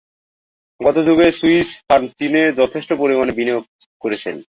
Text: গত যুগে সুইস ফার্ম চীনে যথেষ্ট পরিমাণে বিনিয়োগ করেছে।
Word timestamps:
গত 0.79 0.97
যুগে 1.07 1.27
সুইস 1.31 1.69
ফার্ম 1.79 2.05
চীনে 2.17 2.43
যথেষ্ট 2.59 2.89
পরিমাণে 2.93 3.33
বিনিয়োগ 3.37 3.63
করেছে। 4.01 4.29